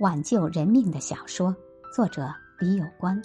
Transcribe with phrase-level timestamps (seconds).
[0.00, 1.52] 挽救人命的小说，
[1.92, 3.20] 作者李有关。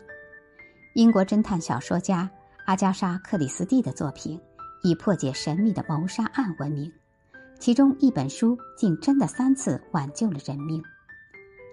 [0.96, 2.28] 英国侦探小说家
[2.66, 4.42] 阿加莎·克里斯蒂的作品
[4.82, 6.92] 以破解神秘的谋杀案闻名，
[7.60, 10.82] 其中一本书竟真的三次挽救了人命。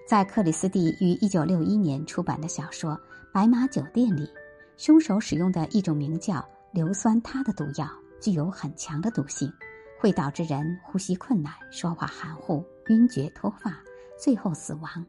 [0.06, 2.92] 在克里斯蒂于一九六一年出版的小说
[3.32, 4.28] 《白马酒店》里，
[4.76, 7.88] 凶手使用的一种名叫硫酸他的毒药，
[8.20, 9.50] 具有很强的毒性，
[9.98, 13.82] 会导致人呼吸困难、说话含糊、晕厥、脱发。
[14.20, 15.06] 最后死亡。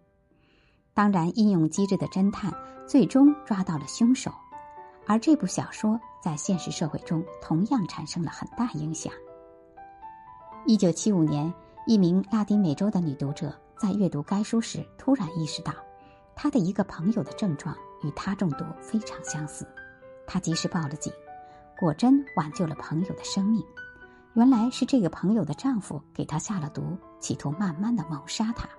[0.93, 2.53] 当然，应用机智的侦探
[2.87, 4.31] 最终抓到了凶手，
[5.05, 9.11] 而这部小说在现实社会中同样产生了很大影响。
[10.65, 11.53] 一九七五年，
[11.87, 15.73] 一名拉丁美洲的女读者在阅读该书时，突然意识到，
[16.35, 19.67] 她的一个朋友的症状与她中毒非常相似。
[20.27, 21.11] 她及时报了警，
[21.79, 23.61] 果真挽救了朋友的生命。
[24.33, 28.69] 原来是这个朋友的丈夫给她下了毒，企图慢慢的谋杀她。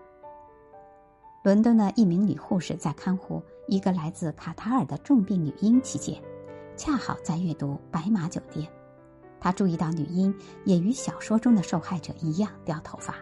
[1.42, 6.16] 伦敦的一名女护士在看护一个来自卡塔尔的重病女婴期间，
[6.76, 8.64] 恰好在阅读《白马酒店》。
[9.40, 10.32] 她注意到女婴
[10.64, 13.16] 也与小说中的受害者一样掉头发，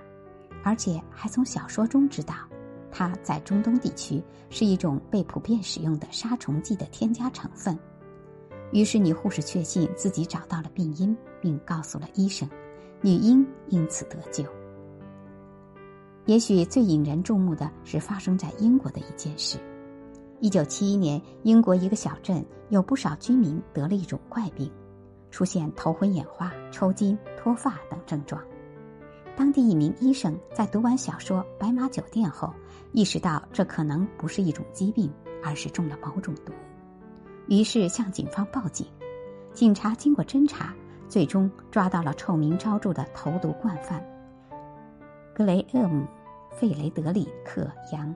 [0.63, 2.35] 而且还从小说中知道，
[2.91, 7.79] 它在中东地区是一种被普遍使用的杀虫剂的添加成分。
[8.71, 12.47] 于是，女护士确信自己找到了病因，并告诉了医生，
[13.01, 14.45] 女婴因此得救。
[16.27, 19.59] 也许最引人注目的是发生在英国的一件事。
[20.41, 24.71] 一九七一年，英国一个小镇有不少居民得了一种怪病，
[25.31, 28.41] 出现头昏眼花、抽筋、脱发等症状。
[29.37, 32.53] 当地一名医生在读完小说《白马酒店》后，
[32.93, 35.11] 意识到这可能不是一种疾病，
[35.43, 36.53] 而是中了某种毒，
[37.49, 38.87] 于是向警方报警。
[39.53, 40.75] 警察经过侦查，
[41.09, 44.03] 最终抓到了臭名昭著的投毒惯犯
[45.41, 46.07] 格雷厄姆。
[46.51, 47.63] 费雷德里克·
[47.95, 48.15] 杨。